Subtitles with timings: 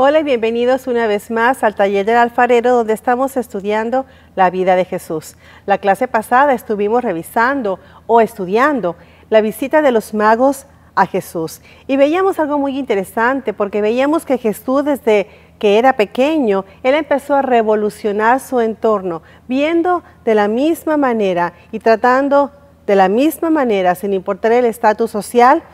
[0.00, 4.76] Hola y bienvenidos una vez más al taller del alfarero donde estamos estudiando la vida
[4.76, 5.34] de Jesús.
[5.66, 8.94] La clase pasada estuvimos revisando o estudiando
[9.28, 14.38] la visita de los magos a Jesús y veíamos algo muy interesante porque veíamos que
[14.38, 15.26] Jesús desde
[15.58, 21.80] que era pequeño, él empezó a revolucionar su entorno, viendo de la misma manera y
[21.80, 22.52] tratando
[22.86, 25.64] de la misma manera, sin importar el estatus social,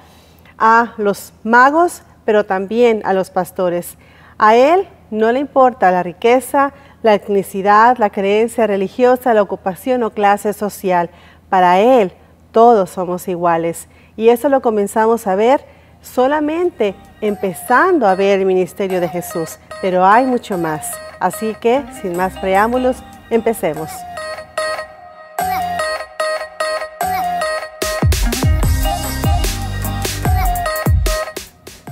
[0.57, 3.99] a los magos, pero también a los pastores.
[4.39, 10.11] A él no le importa la riqueza, la etnicidad, la creencia religiosa, la ocupación o
[10.11, 11.11] clase social.
[11.49, 12.13] Para él
[12.51, 13.89] todos somos iguales.
[14.17, 15.65] Y eso lo comenzamos a ver
[16.01, 19.59] solamente empezando a ver el ministerio de Jesús.
[19.83, 20.91] Pero hay mucho más.
[21.21, 23.91] Así que, sin más preámbulos, empecemos.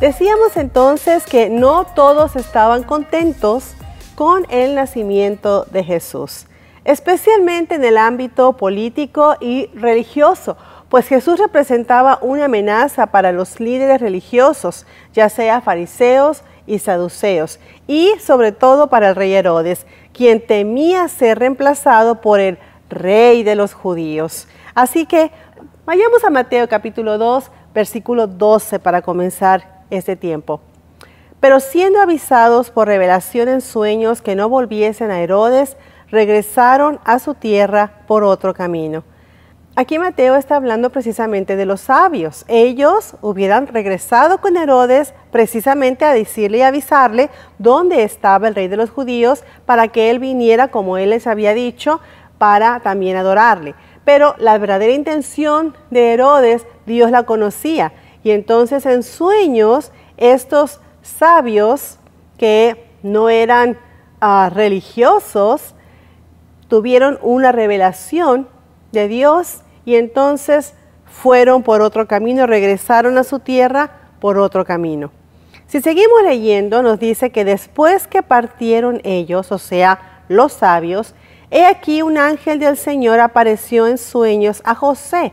[0.02, 3.74] Decíamos entonces que no todos estaban contentos
[4.16, 6.46] con el nacimiento de Jesús,
[6.84, 10.56] especialmente en el ámbito político y religioso,
[10.88, 18.10] pues Jesús representaba una amenaza para los líderes religiosos, ya sea fariseos y saduceos, y
[18.18, 22.58] sobre todo para el rey Herodes, quien temía ser reemplazado por el
[22.90, 24.48] rey de los judíos.
[24.74, 25.30] Así que
[25.86, 30.60] vayamos a Mateo capítulo 2, versículo 12 para comenzar ese tiempo.
[31.40, 35.76] Pero siendo avisados por revelación en sueños que no volviesen a Herodes,
[36.10, 39.04] regresaron a su tierra por otro camino.
[39.74, 42.44] Aquí Mateo está hablando precisamente de los sabios.
[42.46, 48.76] Ellos hubieran regresado con Herodes precisamente a decirle y avisarle dónde estaba el rey de
[48.76, 52.00] los judíos para que él viniera como él les había dicho
[52.36, 53.74] para también adorarle.
[54.04, 57.92] Pero la verdadera intención de Herodes Dios la conocía
[58.24, 61.98] y entonces en sueños estos sabios
[62.38, 63.76] que no eran
[64.20, 65.74] ah, religiosos
[66.68, 68.48] tuvieron una revelación
[68.92, 70.74] de Dios y entonces
[71.04, 73.90] fueron por otro camino, regresaron a su tierra
[74.20, 75.10] por otro camino.
[75.66, 81.14] Si seguimos leyendo, nos dice que después que partieron ellos, o sea, los sabios,
[81.50, 85.32] he aquí un ángel del Señor apareció en sueños a José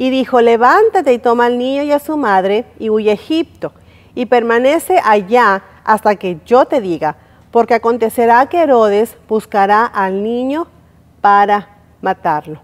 [0.00, 3.72] y dijo, levántate y toma al niño y a su madre y huye a Egipto
[4.14, 7.18] y permanece allá hasta que yo te diga,
[7.50, 10.68] porque acontecerá que Herodes buscará al niño
[11.20, 11.68] para
[12.00, 12.62] matarlo.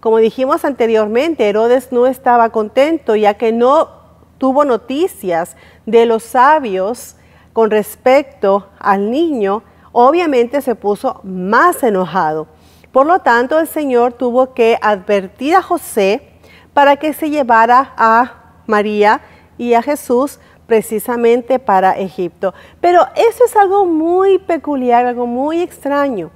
[0.00, 3.88] Como dijimos anteriormente, Herodes no estaba contento ya que no
[4.36, 5.56] tuvo noticias
[5.86, 7.14] de los sabios
[7.52, 9.62] con respecto al niño,
[9.92, 12.48] obviamente se puso más enojado.
[12.90, 16.32] Por lo tanto, el Señor tuvo que advertir a José
[16.76, 18.34] para que se llevara a
[18.66, 19.22] María
[19.56, 22.52] y a Jesús precisamente para Egipto.
[22.82, 26.30] Pero eso es algo muy peculiar, algo muy extraño.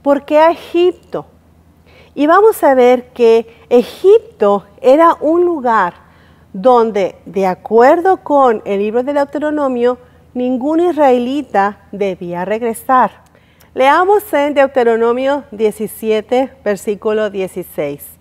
[0.00, 1.26] ¿Por qué a Egipto?
[2.14, 5.92] Y vamos a ver que Egipto era un lugar
[6.54, 9.98] donde, de acuerdo con el libro del Deuteronomio,
[10.32, 13.10] ningún israelita debía regresar.
[13.74, 18.15] Leamos en Deuteronomio 17, versículo 16.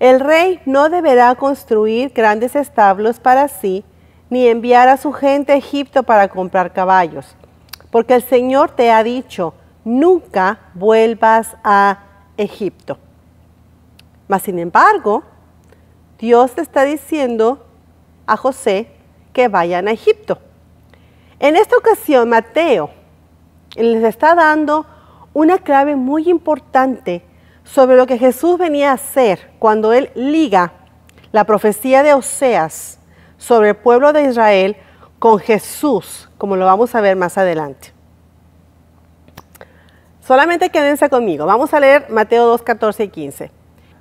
[0.00, 3.84] El rey no deberá construir grandes establos para sí,
[4.30, 7.36] ni enviar a su gente a Egipto para comprar caballos,
[7.90, 9.52] porque el Señor te ha dicho,
[9.84, 11.98] nunca vuelvas a
[12.38, 12.96] Egipto.
[14.26, 15.22] Mas, sin embargo,
[16.18, 17.66] Dios te está diciendo
[18.26, 18.88] a José
[19.34, 20.38] que vayan a Egipto.
[21.40, 22.88] En esta ocasión, Mateo
[23.76, 24.86] les está dando
[25.34, 27.22] una clave muy importante
[27.72, 30.72] sobre lo que Jesús venía a hacer cuando él liga
[31.30, 32.98] la profecía de Oseas
[33.38, 34.76] sobre el pueblo de Israel
[35.20, 37.92] con Jesús, como lo vamos a ver más adelante.
[40.20, 41.46] Solamente quédense conmigo.
[41.46, 43.50] Vamos a leer Mateo 2, 14 y 15.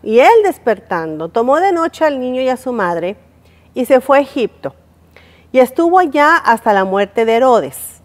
[0.01, 3.17] Y él despertando, tomó de noche al niño y a su madre
[3.75, 4.73] y se fue a Egipto.
[5.51, 8.01] Y estuvo allá hasta la muerte de Herodes,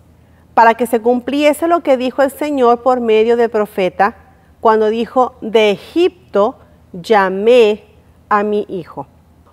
[0.53, 4.24] para que se cumpliese lo que dijo el Señor por medio del profeta
[4.65, 6.59] cuando dijo, de Egipto
[6.95, 7.85] llamé
[8.31, 9.07] a mi hijo.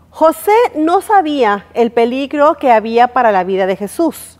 [0.10, 4.40] José no sabía el peligro que había para la vida de Jesús.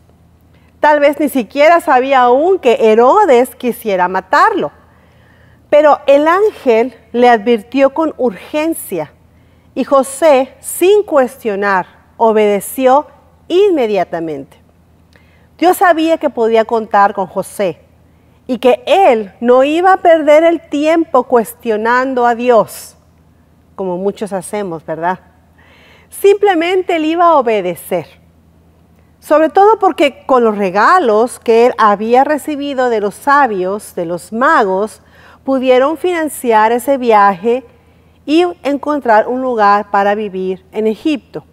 [0.80, 4.72] Tal vez ni siquiera sabía aún que Herodes quisiera matarlo.
[5.70, 9.12] Pero el ángel le advirtió con urgencia
[9.76, 11.86] y José, sin cuestionar,
[12.16, 13.08] obedeció
[13.50, 14.56] inmediatamente.
[15.58, 17.91] Dios sabía que podía contar con José
[18.48, 22.98] y que él no iba a perder el tiempo cuestionando a Dios,
[23.76, 25.20] como muchos hacemos, ¿verdad?
[26.10, 28.08] Simplemente él iba a obedecer.
[29.20, 34.34] sobre todo porque con los regalos que él había recibido de los sabios, de los
[34.34, 35.02] magos,
[35.44, 37.64] pudieron financiar ese viaje
[38.26, 41.44] y encontrar un lugar para vivir en Egipto.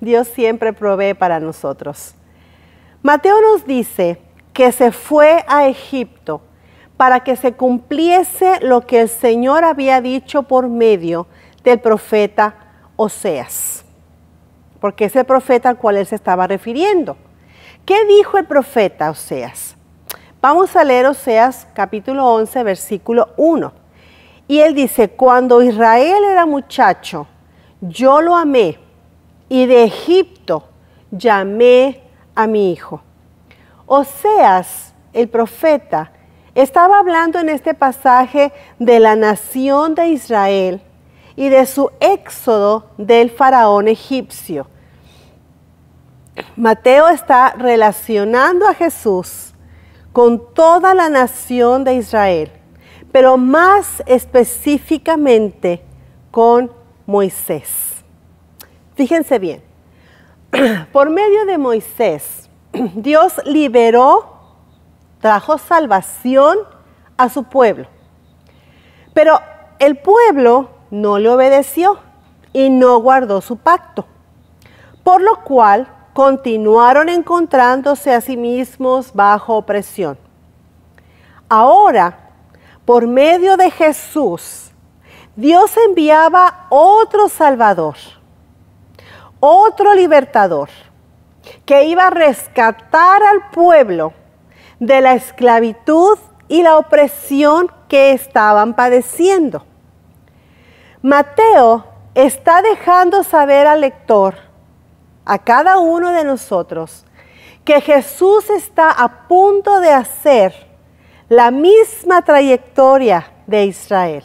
[0.00, 2.14] Dios siempre provee para nosotros.
[3.02, 4.20] Mateo nos dice
[4.60, 6.42] que se fue a Egipto
[6.98, 11.26] para que se cumpliese lo que el Señor había dicho por medio
[11.64, 12.56] del profeta
[12.96, 13.86] Oseas,
[14.78, 17.16] porque es el profeta al cual él se estaba refiriendo.
[17.86, 19.76] ¿Qué dijo el profeta Oseas?
[20.42, 23.72] Vamos a leer Oseas capítulo 11, versículo 1.
[24.46, 27.26] Y él dice, cuando Israel era muchacho,
[27.80, 28.78] yo lo amé
[29.48, 30.64] y de Egipto
[31.10, 32.02] llamé
[32.34, 33.00] a mi hijo.
[33.92, 36.12] Oseas, el profeta,
[36.54, 40.80] estaba hablando en este pasaje de la nación de Israel
[41.34, 44.68] y de su éxodo del faraón egipcio.
[46.54, 49.54] Mateo está relacionando a Jesús
[50.12, 52.52] con toda la nación de Israel,
[53.10, 55.82] pero más específicamente
[56.30, 56.70] con
[57.06, 58.04] Moisés.
[58.94, 59.64] Fíjense bien,
[60.92, 62.39] por medio de Moisés,
[62.94, 64.36] Dios liberó,
[65.20, 66.58] trajo salvación
[67.16, 67.86] a su pueblo.
[69.12, 69.40] Pero
[69.78, 71.98] el pueblo no le obedeció
[72.52, 74.06] y no guardó su pacto,
[75.02, 80.18] por lo cual continuaron encontrándose a sí mismos bajo opresión.
[81.48, 82.30] Ahora,
[82.84, 84.70] por medio de Jesús,
[85.36, 87.96] Dios enviaba otro Salvador,
[89.38, 90.68] otro libertador,
[91.64, 94.12] que iba a rescatar al pueblo
[94.78, 99.64] de la esclavitud y la opresión que estaban padeciendo.
[101.02, 101.84] Mateo
[102.14, 104.34] está dejando saber al lector
[105.24, 107.04] a cada uno de nosotros
[107.64, 110.54] que Jesús está a punto de hacer
[111.28, 114.24] la misma trayectoria de Israel.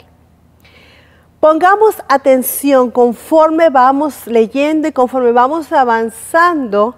[1.39, 6.95] Pongamos atención conforme vamos leyendo y conforme vamos avanzando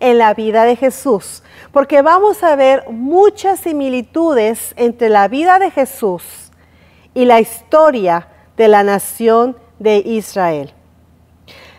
[0.00, 1.42] en la vida de Jesús,
[1.72, 6.50] porque vamos a ver muchas similitudes entre la vida de Jesús
[7.14, 10.72] y la historia de la nación de Israel.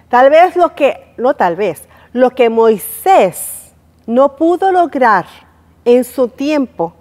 [0.10, 3.74] Tal vez lo que, no tal vez, lo que Moisés
[4.06, 5.26] no pudo lograr
[5.86, 6.94] en su tiempo,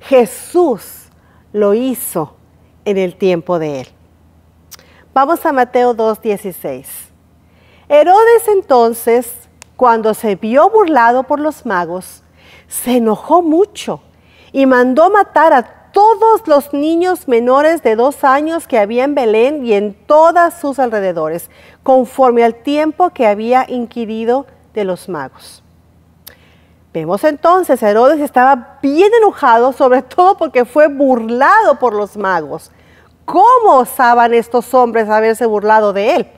[0.00, 1.08] Jesús
[1.52, 2.36] lo hizo
[2.84, 3.88] en el tiempo de él.
[5.14, 6.86] Vamos a Mateo 2.16.
[7.88, 9.30] Herodes entonces,
[9.82, 12.22] cuando se vio burlado por los magos,
[12.68, 14.00] se enojó mucho
[14.52, 19.66] y mandó matar a todos los niños menores de dos años que había en Belén
[19.66, 21.50] y en todos sus alrededores,
[21.82, 25.64] conforme al tiempo que había inquirido de los magos.
[26.94, 32.70] Vemos entonces, Herodes estaba bien enojado, sobre todo porque fue burlado por los magos.
[33.24, 36.28] ¿Cómo osaban estos hombres haberse burlado de él?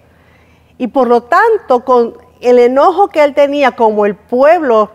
[0.78, 4.90] Y por lo tanto, con el enojo que él tenía, como el pueblo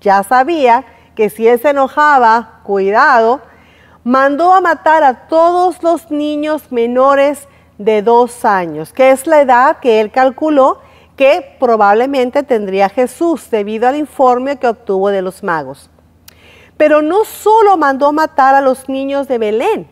[0.00, 3.40] ya sabía que si él se enojaba, cuidado,
[4.04, 7.46] mandó a matar a todos los niños menores
[7.76, 10.80] de dos años, que es la edad que él calculó
[11.16, 15.90] que probablemente tendría Jesús debido al informe que obtuvo de los magos.
[16.76, 19.88] Pero no solo mandó matar a los niños de Belén,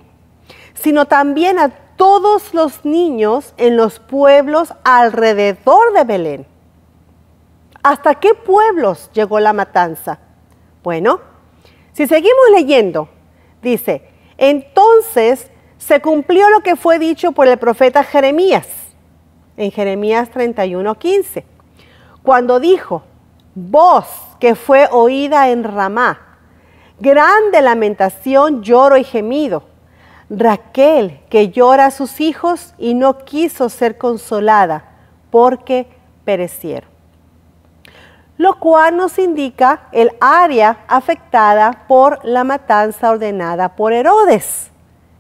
[0.74, 6.55] sino también a todos los niños en los pueblos alrededor de Belén.
[7.86, 10.18] ¿Hasta qué pueblos llegó la matanza?
[10.82, 11.20] Bueno,
[11.92, 13.08] si seguimos leyendo,
[13.62, 14.02] Dice,
[14.38, 18.66] entonces se cumplió lo que fue dicho por el profeta Jeremías,
[19.56, 21.44] en Jeremías 31:15,
[22.24, 23.04] cuando dijo,
[23.54, 24.06] voz
[24.40, 26.38] que fue oída en Ramá,
[26.98, 29.62] grande lamentación, lloro y gemido.
[30.28, 34.96] Raquel que llora a sus hijos y no quiso ser consolada
[35.30, 35.86] porque
[36.24, 36.95] perecieron
[38.38, 44.70] lo cual nos indica el área afectada por la matanza ordenada por Herodes.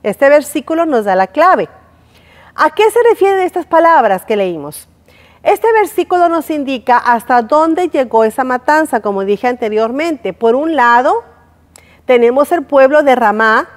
[0.02, 1.68] Este versículo nos da la clave.
[2.54, 4.88] ¿A qué se refieren estas palabras que leímos?
[5.42, 10.32] Este versículo nos indica hasta dónde llegó esa matanza, como dije anteriormente.
[10.32, 11.22] Por un lado,
[12.04, 13.68] tenemos el pueblo de Ramá,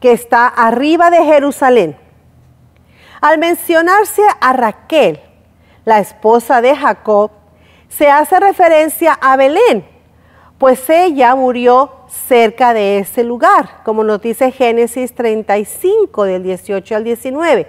[0.00, 1.96] que está arriba de Jerusalén.
[3.20, 5.20] Al mencionarse a Raquel,
[5.84, 7.30] la esposa de Jacob,
[7.96, 9.86] se hace referencia a Belén,
[10.58, 17.04] pues ella murió cerca de ese lugar, como nos dice Génesis 35 del 18 al
[17.04, 17.68] 19.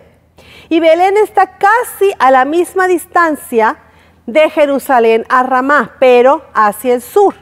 [0.70, 3.78] Y Belén está casi a la misma distancia
[4.26, 7.36] de Jerusalén a Ramá, pero hacia el sur.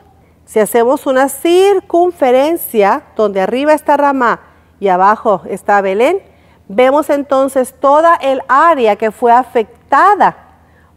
[0.45, 4.41] Si hacemos una circunferencia donde arriba está Ramá
[4.79, 6.21] y abajo está Belén,
[6.67, 10.35] vemos entonces toda el área que fue afectada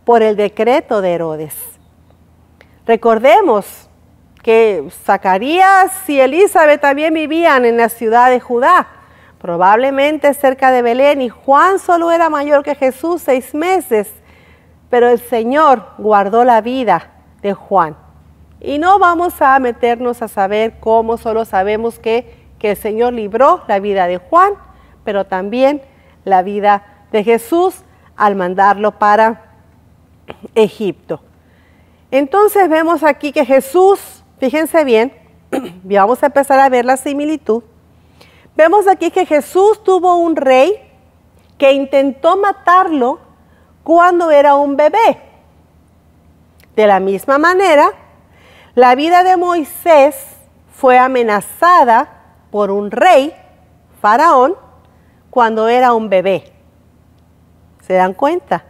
[0.05, 1.74] por el decreto de Herodes.
[2.87, 3.89] Recordemos
[4.43, 8.87] que Zacarías y Elizabeth también vivían en la ciudad de Judá,
[9.41, 14.13] probablemente cerca de Belén, y Juan solo era mayor que Jesús seis meses,
[14.91, 17.11] pero el Señor guardó la vida
[17.41, 17.97] de Juan.
[18.61, 23.63] Y no vamos a meternos a saber cómo, solo sabemos que, que el Señor libró
[23.67, 24.53] la vida de Juan,
[25.05, 25.81] pero también
[26.25, 27.83] la vida de Jesús
[28.15, 29.57] al mandarlo para
[30.55, 31.21] Egipto.
[32.15, 35.13] Entonces vemos aquí que Jesús Fíjense bien,
[35.89, 37.63] y vamos a empezar a ver la similitud.
[38.57, 40.81] Vemos aquí que Jesús tuvo un rey
[41.59, 43.21] que intentó matarlo
[43.83, 45.19] cuando era un bebé.
[46.77, 47.91] De la misma manera,
[48.75, 50.15] la vida de Moisés
[50.73, 52.09] fue amenazada
[52.51, 53.35] por un rey,
[54.01, 54.57] faraón,
[55.31, 56.53] cuando era un bebé.
[57.81, 58.65] ¿Se dan cuenta?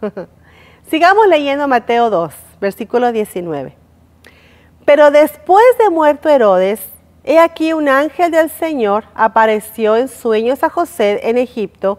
[0.88, 3.76] Sigamos leyendo Mateo 2, versículo 19.
[4.84, 6.80] Pero después de muerto Herodes,
[7.24, 11.98] he aquí un ángel del Señor apareció en sueños a José en Egipto,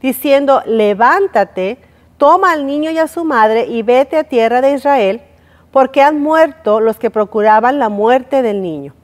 [0.00, 1.78] diciendo, levántate,
[2.18, 5.22] toma al niño y a su madre y vete a tierra de Israel,
[5.70, 8.94] porque han muerto los que procuraban la muerte del niño.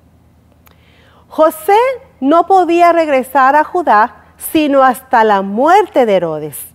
[1.28, 1.78] José
[2.20, 6.71] no podía regresar a Judá sino hasta la muerte de Herodes.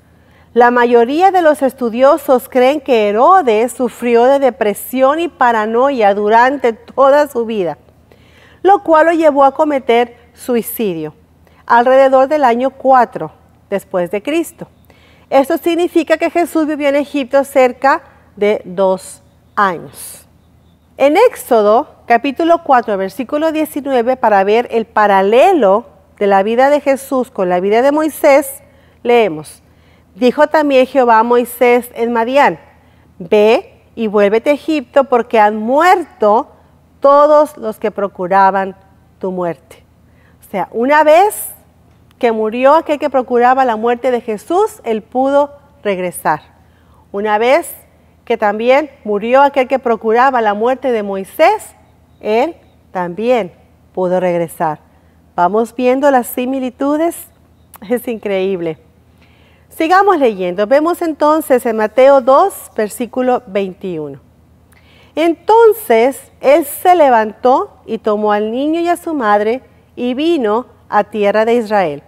[0.57, 7.27] La mayoría de los estudiosos creen que Herodes sufrió de depresión y paranoia durante toda
[7.27, 7.77] su vida,
[8.63, 11.13] lo cual lo llevó a cometer suicidio
[11.67, 13.31] alrededor del año 4
[13.69, 14.67] después de Cristo.
[15.29, 18.01] Esto significa que Jesús vivió en Egipto cerca
[18.35, 19.21] de dos
[19.55, 20.27] años.
[20.97, 25.85] En Éxodo capítulo 4 versículo 19 para ver el paralelo
[26.17, 28.63] de la vida de Jesús con la vida de Moisés,
[29.03, 29.61] leemos,
[30.17, 32.57] Dijo también Jehová a Moisés en Madián,
[33.19, 36.47] ve y vuélvete a Egipto porque han muerto
[36.99, 38.75] todos los que procuraban
[39.19, 39.83] tu muerte.
[40.39, 41.51] O sea, una vez
[42.17, 45.51] que murió aquel que procuraba la muerte de Jesús, él pudo
[45.83, 46.41] regresar.
[47.11, 47.75] Una vez
[48.25, 51.75] que también murió aquel que procuraba la muerte de Moisés,
[52.21, 52.55] él
[52.91, 53.51] también
[53.93, 54.79] pudo regresar.
[55.35, 57.27] Vamos viendo las similitudes,
[57.87, 58.79] es increíble.
[59.69, 60.65] Sigamos leyendo.
[60.65, 64.19] Vemos entonces en Mateo 2, versículo 21.
[65.15, 69.61] Entonces él se levantó y tomó al niño y a su madre
[69.95, 72.03] y vino a tierra de Israel.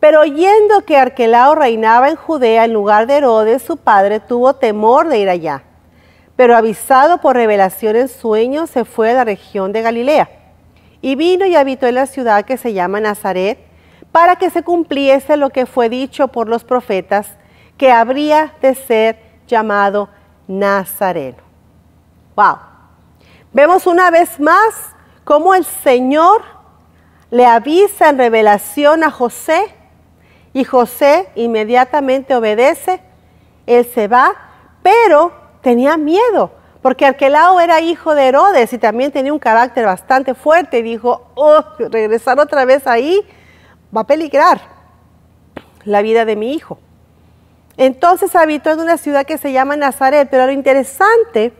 [0.00, 5.08] Pero oyendo que Arquelao reinaba en Judea en lugar de Herodes, su padre tuvo temor
[5.08, 5.62] de ir allá.
[6.36, 10.28] Pero avisado por revelación en sueños, se fue a la región de Galilea.
[11.00, 13.58] Y vino y habitó en la ciudad que se llama Nazaret
[14.14, 17.26] para que se cumpliese lo que fue dicho por los profetas,
[17.76, 19.18] que habría de ser
[19.48, 20.08] llamado
[20.46, 21.38] Nazareno.
[22.36, 22.58] Wow.
[23.52, 24.94] Vemos una vez más
[25.24, 26.42] cómo el Señor
[27.32, 29.74] le avisa en revelación a José
[30.52, 33.00] y José inmediatamente obedece.
[33.66, 34.32] Él se va,
[34.80, 36.52] pero tenía miedo,
[36.82, 41.32] porque Arquelao era hijo de Herodes y también tenía un carácter bastante fuerte y dijo,
[41.34, 43.20] oh, regresar otra vez ahí,
[43.94, 44.60] va a peligrar
[45.84, 46.78] la vida de mi hijo.
[47.76, 51.52] Entonces habitó en una ciudad que se llama Nazaret, pero lo interesante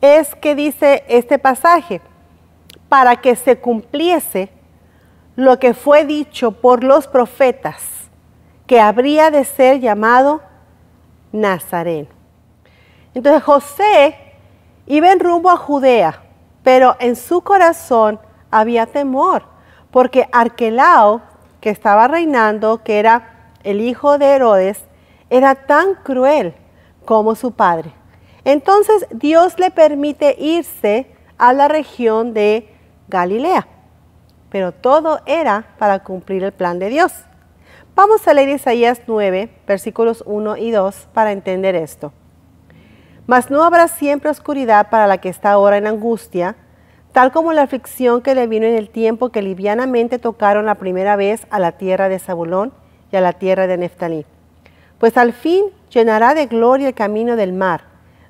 [0.00, 2.00] es que dice este pasaje,
[2.88, 4.50] para que se cumpliese
[5.36, 7.82] lo que fue dicho por los profetas,
[8.66, 10.42] que habría de ser llamado
[11.32, 12.08] Nazareno.
[13.14, 14.16] Entonces José
[14.86, 16.22] iba en rumbo a Judea,
[16.62, 19.51] pero en su corazón había temor
[19.92, 21.22] porque Arquelao,
[21.60, 24.84] que estaba reinando, que era el hijo de Herodes,
[25.30, 26.54] era tan cruel
[27.04, 27.92] como su padre.
[28.44, 31.06] Entonces Dios le permite irse
[31.38, 32.74] a la región de
[33.08, 33.68] Galilea,
[34.50, 37.12] pero todo era para cumplir el plan de Dios.
[37.94, 42.12] Vamos a leer Isaías 9, versículos 1 y 2 para entender esto.
[43.26, 46.56] Mas no habrá siempre oscuridad para la que está ahora en angustia,
[47.12, 51.16] tal como la aflicción que le vino en el tiempo que livianamente tocaron la primera
[51.16, 52.72] vez a la tierra de Zabulón
[53.10, 54.26] y a la tierra de Neftalí.
[54.98, 57.82] Pues al fin llenará de gloria el camino del mar,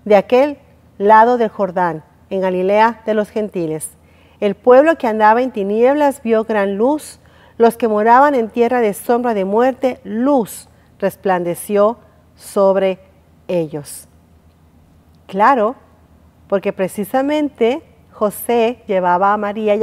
[0.05, 0.59] de aquel
[0.99, 3.91] lado del Jordán, en Galilea de los gentiles.
[4.41, 7.21] El pueblo que andaba en tinieblas vio gran luz,
[7.59, 11.99] los que moraban en tierra de sombra de muerte, luz resplandeció
[12.35, 12.99] sobre
[13.47, 14.09] ellos.
[15.27, 15.77] claro,
[16.49, 17.83] porque precisamente
[18.13, 19.75] José llevaba a María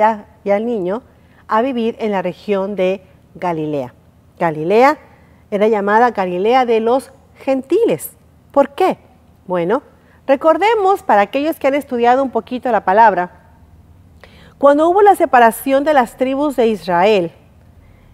[0.44, 1.04] y, al niño
[1.48, 3.04] a vivir en la región de
[3.36, 3.94] Galilea.
[4.38, 4.98] Galilea
[5.52, 8.12] era llamada Galilea de los gentiles.
[8.52, 8.98] ¿Por qué?
[9.48, 9.82] Bueno,
[10.28, 13.40] recordemos para aquellos que han estudiado un poquito la palabra,
[14.58, 17.32] cuando hubo la separación de las tribus de Israel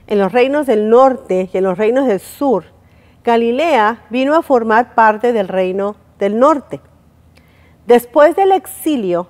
[0.07, 2.65] en los reinos del norte y en los reinos del sur,
[3.23, 6.79] Galilea vino a formar parte del reino del norte.
[7.87, 9.27] Después del exilio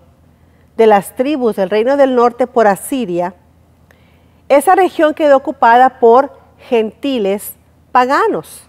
[0.77, 3.33] de las tribus del reino del norte por Asiria,
[4.49, 6.37] esa región quedó ocupada por
[6.69, 7.55] gentiles
[7.91, 8.67] paganos.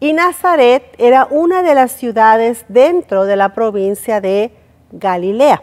[0.00, 4.52] Y Nazaret era una de las ciudades dentro de la provincia de
[4.92, 5.62] Galilea.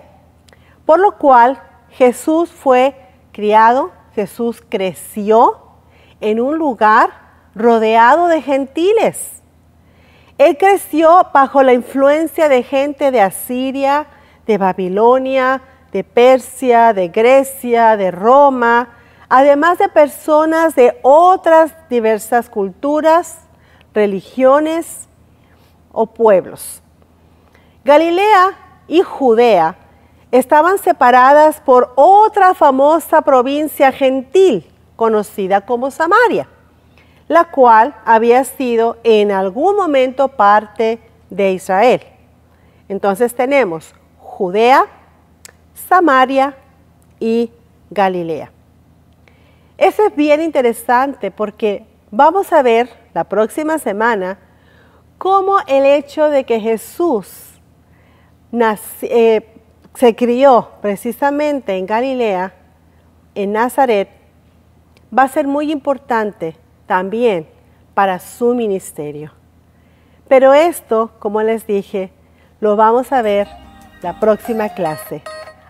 [0.85, 2.95] Por lo cual Jesús fue
[3.31, 5.59] criado, Jesús creció
[6.21, 7.11] en un lugar
[7.53, 9.41] rodeado de gentiles.
[10.37, 14.07] Él creció bajo la influencia de gente de Asiria,
[14.45, 15.61] de Babilonia,
[15.91, 18.89] de Persia, de Grecia, de Roma,
[19.29, 23.39] además de personas de otras diversas culturas,
[23.93, 25.07] religiones
[25.91, 26.81] o pueblos.
[27.83, 28.51] Galilea
[28.87, 29.77] y Judea
[30.31, 36.47] estaban separadas por otra famosa provincia gentil conocida como Samaria,
[37.27, 40.99] la cual había sido en algún momento parte
[41.29, 42.01] de Israel.
[42.89, 43.93] Entonces tenemos
[44.35, 44.87] Judea,
[45.87, 46.57] Samaria
[47.21, 47.49] y
[47.89, 48.51] Galilea.
[49.77, 54.37] Eso es bien interesante porque vamos a ver la próxima semana
[55.17, 57.61] cómo el hecho de que Jesús
[59.03, 59.47] eh,
[59.93, 62.53] se crió precisamente en Galilea,
[63.35, 64.09] en Nazaret,
[65.17, 67.47] va a ser muy importante también
[67.93, 69.31] para su ministerio.
[70.27, 72.11] Pero esto, como les dije,
[72.59, 73.64] lo vamos a ver
[74.05, 75.23] la próxima clase.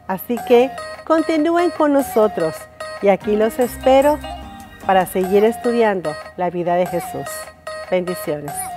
[0.08, 0.70] Así que
[1.06, 2.54] continúen con nosotros
[3.02, 4.20] y aquí los espero
[4.86, 7.30] para seguir estudiando la vida de Jesús.
[7.90, 8.75] Bendiciones.